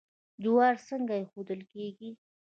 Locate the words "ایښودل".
1.17-1.61